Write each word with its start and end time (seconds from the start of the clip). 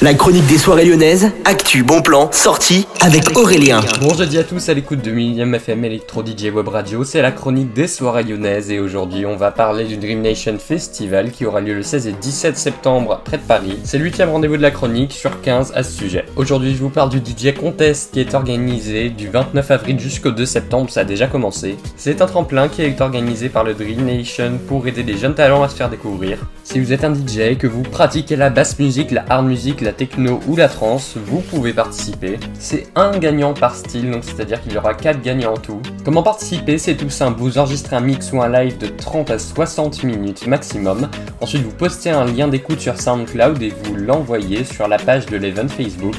La 0.00 0.14
chronique 0.14 0.46
des 0.46 0.58
soirées 0.58 0.84
lyonnaises, 0.84 1.32
actu, 1.44 1.82
bon 1.82 2.02
plan, 2.02 2.30
sortie 2.30 2.86
avec 3.00 3.36
Aurélien. 3.36 3.80
Bon 4.00 4.14
jeudi 4.14 4.38
à 4.38 4.44
tous 4.44 4.68
à 4.68 4.74
l'écoute 4.74 5.02
de 5.02 5.10
Millième 5.10 5.52
FM 5.56 5.84
Electro 5.84 6.24
DJ 6.24 6.52
Web 6.54 6.68
Radio, 6.68 7.02
c'est 7.02 7.20
la 7.20 7.32
chronique 7.32 7.72
des 7.72 7.88
soirées 7.88 8.22
lyonnaises 8.22 8.70
et 8.70 8.78
aujourd'hui 8.78 9.26
on 9.26 9.34
va 9.34 9.50
parler 9.50 9.86
du 9.86 9.96
Dream 9.96 10.22
Nation 10.22 10.56
Festival 10.60 11.32
qui 11.32 11.44
aura 11.44 11.60
lieu 11.60 11.74
le 11.74 11.82
16 11.82 12.06
et 12.06 12.12
17 12.12 12.56
septembre 12.56 13.22
près 13.24 13.38
de 13.38 13.42
Paris. 13.42 13.76
C'est 13.82 13.98
le 13.98 14.04
huitième 14.04 14.30
rendez-vous 14.30 14.56
de 14.56 14.62
la 14.62 14.70
chronique 14.70 15.10
sur 15.10 15.40
15 15.40 15.72
à 15.74 15.82
ce 15.82 15.90
sujet. 15.90 16.26
Aujourd'hui 16.36 16.76
je 16.76 16.78
vous 16.78 16.90
parle 16.90 17.10
du 17.10 17.18
DJ 17.18 17.52
Contest 17.52 18.12
qui 18.12 18.20
est 18.20 18.34
organisé 18.34 19.10
du 19.10 19.26
29 19.26 19.68
avril 19.68 19.98
jusqu'au 19.98 20.30
2 20.30 20.46
septembre, 20.46 20.90
ça 20.90 21.00
a 21.00 21.04
déjà 21.04 21.26
commencé. 21.26 21.76
C'est 21.96 22.22
un 22.22 22.26
tremplin 22.26 22.68
qui 22.68 22.82
est 22.82 23.00
organisé 23.00 23.48
par 23.48 23.64
le 23.64 23.74
Dream 23.74 24.06
Nation 24.06 24.60
pour 24.68 24.86
aider 24.86 25.02
les 25.02 25.18
jeunes 25.18 25.34
talents 25.34 25.64
à 25.64 25.68
se 25.68 25.74
faire 25.74 25.90
découvrir. 25.90 26.38
Si 26.62 26.78
vous 26.78 26.92
êtes 26.92 27.02
un 27.02 27.14
DJ, 27.14 27.56
que 27.58 27.66
vous 27.66 27.82
pratiquez 27.82 28.36
la 28.36 28.50
basse 28.50 28.78
musique, 28.78 29.10
la 29.10 29.24
hard 29.28 29.46
music, 29.46 29.80
la 29.80 29.87
techno 29.92 30.40
ou 30.48 30.56
la 30.56 30.68
trance, 30.68 31.16
vous 31.16 31.40
pouvez 31.40 31.72
participer. 31.72 32.38
C'est 32.58 32.86
un 32.94 33.18
gagnant 33.18 33.54
par 33.54 33.74
style, 33.74 34.10
donc 34.10 34.24
c'est-à-dire 34.24 34.60
qu'il 34.62 34.72
y 34.72 34.76
aura 34.76 34.94
4 34.94 35.22
gagnants 35.22 35.54
en 35.54 35.56
tout. 35.56 35.80
Comment 36.04 36.22
participer? 36.22 36.78
C'est 36.78 36.96
tout 36.96 37.10
simple, 37.10 37.40
vous 37.40 37.58
enregistrez 37.58 37.96
un 37.96 38.00
mix 38.00 38.32
ou 38.32 38.40
un 38.42 38.48
live 38.48 38.78
de 38.78 38.86
30 38.86 39.30
à 39.30 39.38
60 39.38 40.04
minutes 40.04 40.46
maximum. 40.46 41.08
Ensuite, 41.40 41.62
vous 41.62 41.70
postez 41.70 42.10
un 42.10 42.24
lien 42.24 42.48
d'écoute 42.48 42.80
sur 42.80 43.00
SoundCloud 43.00 43.62
et 43.62 43.72
vous 43.84 43.94
l'envoyez 43.96 44.64
sur 44.64 44.88
la 44.88 44.98
page 44.98 45.26
de 45.26 45.36
l'event 45.36 45.68
Facebook. 45.68 46.16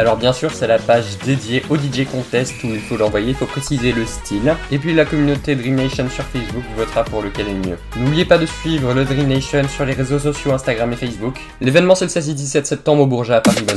Alors 0.00 0.16
bien 0.16 0.32
sûr, 0.32 0.50
c'est 0.50 0.66
la 0.66 0.78
page 0.78 1.18
dédiée 1.26 1.62
au 1.68 1.76
DJ 1.76 2.06
Contest 2.10 2.54
où 2.64 2.68
il 2.68 2.80
faut 2.80 2.96
l'envoyer, 2.96 3.28
il 3.28 3.34
faut 3.34 3.44
préciser 3.44 3.92
le 3.92 4.06
style. 4.06 4.56
Et 4.72 4.78
puis 4.78 4.94
la 4.94 5.04
communauté 5.04 5.54
Dream 5.54 5.74
Nation 5.74 6.08
sur 6.08 6.24
Facebook 6.24 6.64
votera 6.74 7.04
pour 7.04 7.20
lequel 7.20 7.48
est 7.48 7.52
le 7.52 7.68
mieux. 7.68 7.78
N'oubliez 7.98 8.24
pas 8.24 8.38
de 8.38 8.46
suivre 8.46 8.94
le 8.94 9.04
Dream 9.04 9.28
Nation 9.28 9.68
sur 9.68 9.84
les 9.84 9.92
réseaux 9.92 10.18
sociaux 10.18 10.52
Instagram 10.52 10.90
et 10.94 10.96
Facebook. 10.96 11.38
L'événement 11.60 11.94
c'est 11.94 12.06
le 12.06 12.10
16 12.12 12.30
et 12.30 12.32
17 12.32 12.66
septembre 12.66 13.02
au 13.02 13.06
Bourget 13.06 13.34
à 13.34 13.40
Paris. 13.42 13.62
Bonne 13.68 13.76